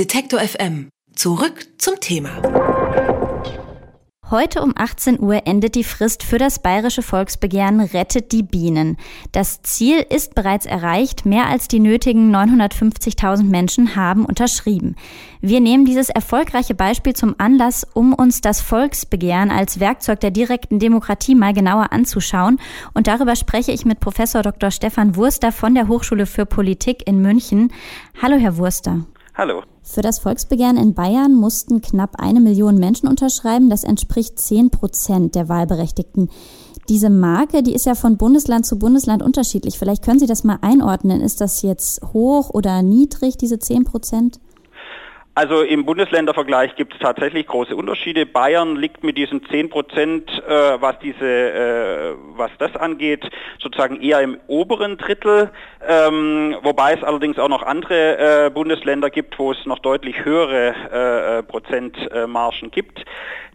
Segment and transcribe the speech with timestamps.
[0.00, 0.88] Detektor FM.
[1.14, 2.30] Zurück zum Thema.
[4.30, 8.96] Heute um 18 Uhr endet die Frist für das bayerische Volksbegehren Rettet die Bienen.
[9.32, 11.26] Das Ziel ist bereits erreicht.
[11.26, 14.96] Mehr als die nötigen 950.000 Menschen haben unterschrieben.
[15.42, 20.78] Wir nehmen dieses erfolgreiche Beispiel zum Anlass, um uns das Volksbegehren als Werkzeug der direkten
[20.78, 22.58] Demokratie mal genauer anzuschauen.
[22.94, 24.70] Und darüber spreche ich mit Professor Dr.
[24.70, 27.70] Stefan Wurster von der Hochschule für Politik in München.
[28.22, 29.04] Hallo, Herr Wurster.
[29.40, 29.62] Hallo.
[29.82, 33.70] Für das Volksbegehren in Bayern mussten knapp eine Million Menschen unterschreiben.
[33.70, 36.28] Das entspricht zehn Prozent der Wahlberechtigten.
[36.90, 39.78] Diese Marke, die ist ja von Bundesland zu Bundesland unterschiedlich.
[39.78, 41.22] Vielleicht können Sie das mal einordnen.
[41.22, 44.40] Ist das jetzt hoch oder niedrig, diese zehn Prozent?
[45.34, 48.26] Also im Bundesländervergleich gibt es tatsächlich große Unterschiede.
[48.26, 53.30] Bayern liegt mit diesen 10 Prozent, äh, was diese, äh, was das angeht,
[53.60, 55.50] sozusagen eher im oberen Drittel,
[55.88, 60.74] ähm, wobei es allerdings auch noch andere äh, Bundesländer gibt, wo es noch deutlich höhere
[60.92, 63.04] äh, äh, Prozentmargen gibt.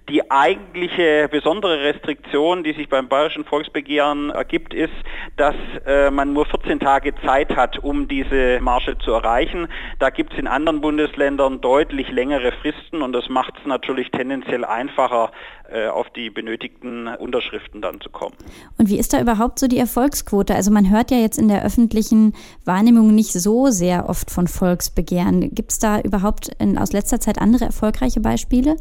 [0.08, 4.94] Die eigentliche besondere Restriktion, die sich beim Bayerischen Volksbegehren ergibt, ist,
[5.36, 5.56] dass
[5.88, 9.68] äh, man nur 14 Tage Zeit hat, um diese Marge zu erreichen.
[9.98, 14.64] Da gibt es in anderen Bundesländern deutlich längere Fristen und das macht es natürlich tendenziell
[14.64, 15.32] einfacher,
[15.72, 18.36] äh, auf die benötigten Unterschriften dann zu kommen.
[18.78, 20.54] Und wie ist da überhaupt so die Erfolgsquote?
[20.54, 25.56] Also man hört ja jetzt in der öffentlichen Wahrnehmung nicht so sehr oft von Volksbegehren.
[25.56, 28.76] Gibt es da überhaupt in, aus letzter Zeit andere erfolgreiche Beispiele?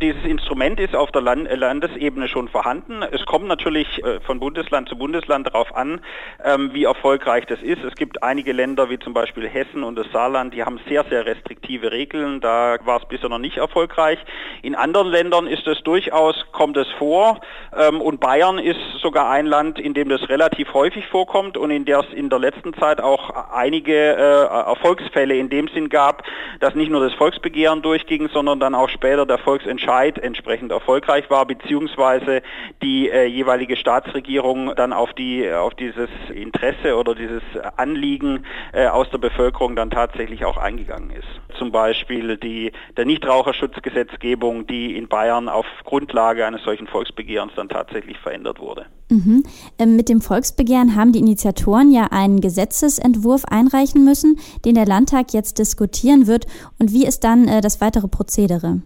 [0.00, 3.02] Dieses Instrument ist auf der Land Landesebene schon vorhanden.
[3.02, 6.00] Es kommt natürlich äh, von Bundesland zu Bundesland darauf an,
[6.42, 7.84] ähm, wie erfolgreich das ist.
[7.84, 11.26] Es gibt einige Länder wie zum Beispiel Hessen und das Saarland, die haben sehr, sehr
[11.26, 12.40] restriktive Regeln.
[12.40, 14.18] Da war es bisher noch nicht erfolgreich.
[14.62, 17.42] In anderen Ländern ist es durchaus, kommt es vor.
[17.76, 21.84] Ähm, und Bayern ist sogar ein Land, in dem das relativ häufig vorkommt und in
[21.84, 26.22] der es in der letzten Zeit auch einige äh, Erfolgsfälle in dem Sinn gab,
[26.60, 31.28] dass nicht nur das Volksbegehren durchging, sondern dann auch später der Volksentscheid Entscheid entsprechend erfolgreich
[31.30, 32.42] war, beziehungsweise
[32.80, 37.42] die äh, jeweilige Staatsregierung dann auf, die, auf dieses Interesse oder dieses
[37.76, 41.26] Anliegen äh, aus der Bevölkerung dann tatsächlich auch eingegangen ist.
[41.58, 48.16] Zum Beispiel die, der Nichtraucherschutzgesetzgebung, die in Bayern auf Grundlage eines solchen Volksbegehrens dann tatsächlich
[48.18, 48.86] verändert wurde.
[49.08, 49.42] Mhm.
[49.80, 55.32] Ähm, mit dem Volksbegehren haben die Initiatoren ja einen Gesetzesentwurf einreichen müssen, den der Landtag
[55.32, 56.46] jetzt diskutieren wird.
[56.78, 58.82] Und wie ist dann äh, das weitere Prozedere?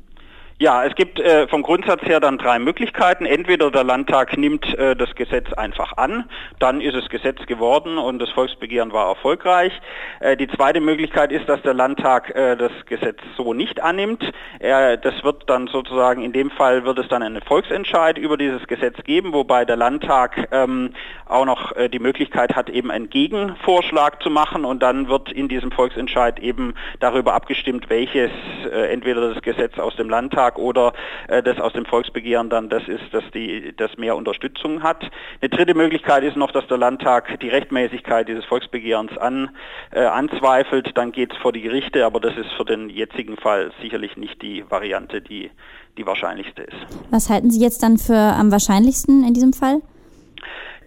[0.61, 3.27] Ja, es gibt äh, vom Grundsatz her dann drei Möglichkeiten.
[3.27, 8.21] Entweder der Landtag nimmt äh, das Gesetz einfach an, dann ist es Gesetz geworden und
[8.21, 9.73] das Volksbegehren war erfolgreich.
[10.21, 14.23] Äh, die zweite Möglichkeit ist, dass der Landtag äh, das Gesetz so nicht annimmt.
[14.61, 19.03] das wird dann sozusagen, in dem Fall wird es dann einen Volksentscheid über dieses Gesetz
[19.03, 20.95] geben, wobei der Landtag ähm,
[21.27, 25.49] auch noch äh, die Möglichkeit hat, eben einen Gegenvorschlag zu machen und dann wird in
[25.49, 28.31] diesem Volksentscheid eben darüber abgestimmt, welches
[28.65, 30.93] äh, entweder das Gesetz aus dem Landtag Bundestag oder
[31.29, 35.03] äh, das aus dem Volksbegehren dann das ist, dass die, das mehr Unterstützung hat.
[35.41, 39.51] Eine dritte Möglichkeit ist noch, dass der Landtag die Rechtmäßigkeit dieses Volksbegehrens an,
[39.93, 40.91] äh, anzweifelt.
[40.95, 44.41] Dann geht es vor die Gerichte, aber das ist für den jetzigen Fall sicherlich nicht
[44.43, 45.51] die Variante, die
[45.97, 46.77] die wahrscheinlichste ist.
[47.11, 49.81] Was halten Sie jetzt dann für am wahrscheinlichsten in diesem Fall?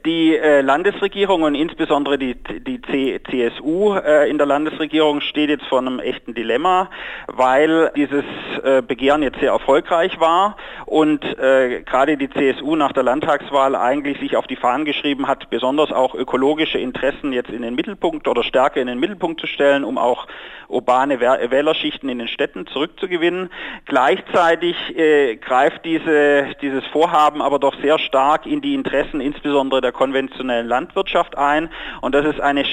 [0.07, 2.81] Die äh, Landesregierung und insbesondere die, die
[3.29, 6.89] CSU äh, in der Landesregierung steht jetzt vor einem echten Dilemma,
[7.27, 8.23] weil dieses
[8.63, 14.17] äh, Begehren jetzt sehr erfolgreich war und äh, gerade die CSU nach der Landtagswahl eigentlich
[14.21, 18.43] sich auf die Fahnen geschrieben hat, besonders auch ökologische Interessen jetzt in den Mittelpunkt oder
[18.43, 20.25] stärker in den Mittelpunkt zu stellen, um auch
[20.69, 23.49] urbane Wählerschichten in den Städten zurückzugewinnen.
[23.85, 29.91] Gleichzeitig äh, greift diese, dieses Vorhaben aber doch sehr stark in die Interessen insbesondere der
[29.97, 31.69] konventionellen Landwirtschaft ein.
[31.99, 32.63] Und das ist eine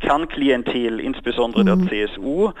[0.00, 1.88] Kernklientel, insbesondere mhm.
[1.88, 2.52] der CSU.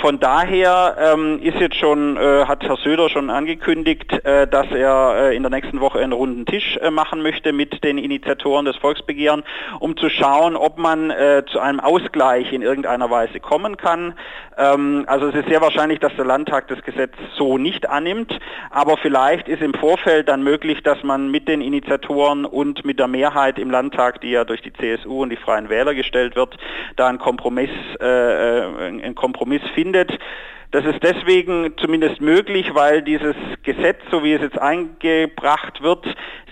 [0.00, 5.30] Von daher ähm, ist jetzt schon, äh, hat Herr Söder schon angekündigt, äh, dass er
[5.30, 8.76] äh, in der nächsten Woche einen runden Tisch äh, machen möchte mit den Initiatoren des
[8.76, 9.44] Volksbegehren,
[9.78, 14.14] um zu schauen, ob man äh, zu einem Ausgleich in irgendeiner Weise kommen kann.
[14.56, 18.38] Ähm, also es ist sehr wahrscheinlich, dass der Landtag das Gesetz so nicht annimmt,
[18.70, 23.08] aber vielleicht ist im Vorfeld dann möglich, dass man mit den Initiatoren und mit der
[23.08, 26.56] Mehrheit im Landtag, die ja durch die CSU und die Freien Wähler gestellt wird,
[26.96, 27.70] da einen Kompromiss,
[28.00, 30.10] äh, äh einen Kompromiss findet.
[30.70, 36.04] Das ist deswegen zumindest möglich, weil dieses Gesetz, so wie es jetzt eingebracht wird,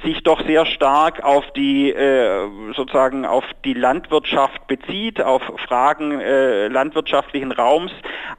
[0.04, 6.68] sich doch sehr stark auf die äh, sozusagen auf die Landwirtschaft bezieht, auf Fragen äh,
[6.68, 7.92] landwirtschaftlichen Raums.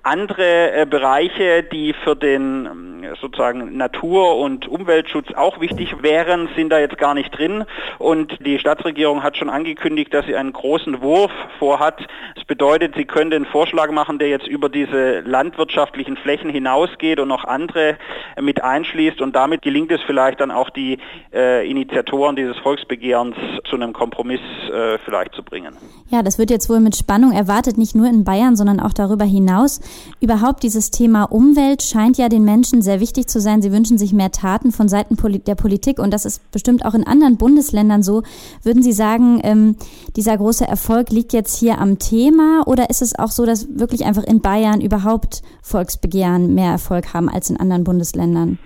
[0.03, 6.79] Andere äh, Bereiche, die für den sozusagen Natur- und Umweltschutz auch wichtig wären, sind da
[6.79, 7.65] jetzt gar nicht drin.
[7.99, 12.05] Und die Staatsregierung hat schon angekündigt, dass sie einen großen Wurf vorhat.
[12.35, 17.27] Das bedeutet, sie können den Vorschlag machen, der jetzt über diese landwirtschaftlichen Flächen hinausgeht und
[17.27, 17.97] noch andere
[18.41, 19.21] mit einschließt.
[19.21, 20.97] Und damit gelingt es vielleicht dann auch die
[21.33, 23.35] äh, Initiatoren dieses Volksbegehrens
[23.69, 24.39] zu einem Kompromiss
[24.71, 25.73] äh, vielleicht zu bringen.
[26.09, 29.25] Ja, das wird jetzt wohl mit Spannung erwartet, nicht nur in Bayern, sondern auch darüber
[29.25, 29.81] hinaus.
[30.19, 33.61] Überhaupt dieses Thema Umwelt scheint ja den Menschen sehr wichtig zu sein.
[33.61, 37.05] Sie wünschen sich mehr Taten von Seiten der Politik und das ist bestimmt auch in
[37.05, 38.23] anderen Bundesländern so.
[38.63, 39.75] Würden Sie sagen, ähm,
[40.15, 44.05] dieser große Erfolg liegt jetzt hier am Thema oder ist es auch so, dass wirklich
[44.05, 48.59] einfach in Bayern überhaupt Volksbegehren mehr Erfolg haben als in anderen Bundesländern?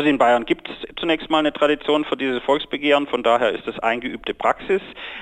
[0.00, 3.68] Also in Bayern gibt es zunächst mal eine Tradition für diese Volksbegehren, von daher ist
[3.68, 4.80] es eingeübte Praxis.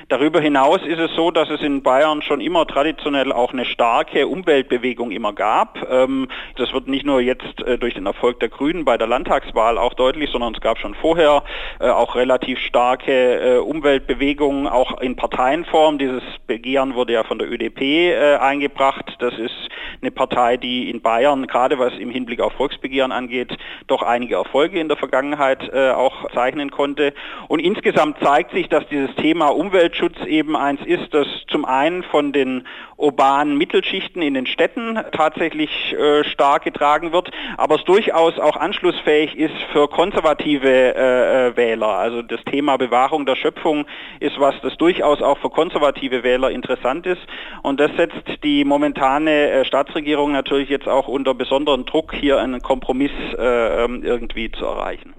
[0.09, 4.29] Darüber hinaus ist es so, dass es in Bayern schon immer traditionell auch eine starke
[4.29, 5.85] Umweltbewegung immer gab.
[5.91, 9.79] Ähm, das wird nicht nur jetzt äh, durch den Erfolg der Grünen bei der Landtagswahl
[9.79, 11.43] auch deutlich, sondern es gab schon vorher
[11.81, 15.99] äh, auch relativ starke äh, Umweltbewegungen, auch in Parteienform.
[15.99, 19.17] Dieses Begehren wurde ja von der ÖDP eingebracht.
[19.19, 19.69] Das ist
[20.01, 23.57] eine Partei, die in Bayern, gerade was im Hinblick auf Volksbegehren angeht,
[23.89, 27.15] doch einige Erfolge Erfolge in der Vergangenheit äh, auch zeichnen konnte.
[27.49, 32.33] Und insgesamt zeigt sich, dass dieses Thema Umweltschutz eben eins ist, das zum einen von
[32.33, 32.67] den
[32.99, 39.39] urbanen Mittelschichten in den Städten tatsächlich äh, stark getragen wird, aber es durchaus auch anschlussfähig
[39.39, 41.97] ist für konservative äh, äh Wähler.
[41.97, 43.87] Also das Thema Bewahrung der Schöpfung
[44.19, 47.23] ist was, das durchaus auch für konservative Wähler interessant ist.
[47.63, 52.61] Und das setzt die momentane äh, Staatsregierung natürlich jetzt auch unter besonderen Druck, hier einen
[52.61, 54.03] Kompromiss äh, ähm,
[54.49, 55.15] irgendwie zu erreichen.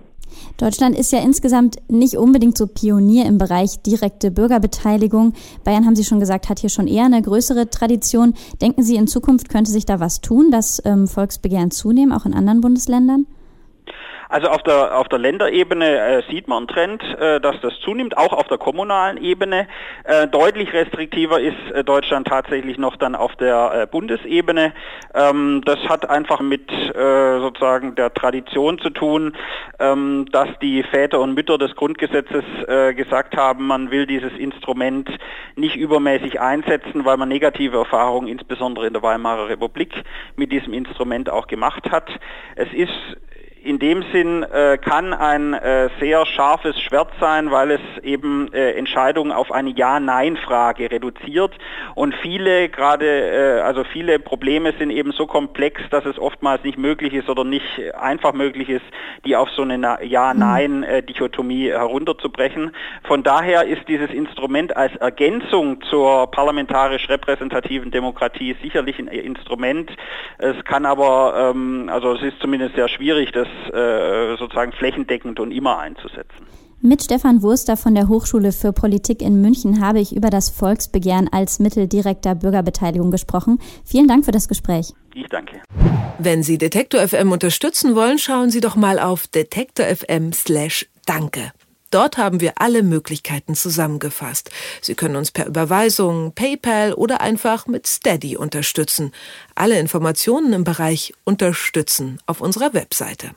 [0.57, 5.33] Deutschland ist ja insgesamt nicht unbedingt so Pionier im Bereich direkte Bürgerbeteiligung.
[5.63, 8.35] Bayern, haben Sie schon gesagt, hat hier schon eher eine größere Tradition.
[8.61, 12.33] Denken Sie, in Zukunft könnte sich da was tun, dass ähm, Volksbegehren zunehmen, auch in
[12.33, 13.25] anderen Bundesländern?
[14.31, 18.15] Also auf der, auf der Länderebene äh, sieht man einen Trend, äh, dass das zunimmt,
[18.15, 19.67] auch auf der kommunalen Ebene.
[20.03, 24.73] Äh, deutlich restriktiver ist äh, Deutschland tatsächlich noch dann auf der äh, Bundesebene.
[25.15, 29.35] Ähm, das hat einfach mit äh, sozusagen der Tradition zu tun,
[29.79, 32.43] ähm, dass die Väter und Mütter des Grundgesetzes
[32.95, 35.09] gesagt haben, man will dieses Instrument
[35.55, 39.93] nicht übermäßig einsetzen, weil man negative Erfahrungen insbesondere in der Weimarer Republik
[40.35, 42.09] mit diesem Instrument auch gemacht hat.
[42.55, 42.91] Es ist
[43.69, 48.71] in dem Sinn äh, kann ein äh, sehr scharfes Schwert sein, weil es eben äh,
[48.71, 51.51] Entscheidungen auf eine Ja-Nein-Frage reduziert.
[51.93, 56.79] Und viele, gerade, äh, also viele Probleme sind eben so komplex, dass es oftmals nicht
[56.79, 57.63] möglich ist oder nicht
[57.93, 58.85] einfach möglich ist,
[59.23, 62.75] die auf so eine Ja-Nein-Dichotomie herunterzubrechen.
[63.03, 69.91] Von daher ist dieses Instrument als Ergänzung zur parlamentarisch repräsentativen Demokratie sicherlich ein Instrument.
[70.39, 75.51] Es kann aber, ähm, also es ist zumindest sehr schwierig, das äh, sozusagen flächendeckend und
[75.51, 76.45] immer einzusetzen.
[76.81, 81.27] Mit Stefan Wurster von der Hochschule für Politik in München habe ich über das Volksbegehren
[81.29, 83.59] als Mittel direkter Bürgerbeteiligung gesprochen.
[83.83, 84.93] Vielen Dank für das Gespräch.
[85.13, 85.59] Ich danke.
[86.17, 91.51] Wenn Sie Detektor FM unterstützen wollen, schauen Sie doch mal auf detektor.fm/danke.
[91.91, 94.51] Dort haben wir alle Möglichkeiten zusammengefasst.
[94.79, 99.11] Sie können uns per Überweisung, PayPal oder einfach mit Steady unterstützen.
[99.55, 103.31] Alle Informationen im Bereich Unterstützen auf unserer Webseite.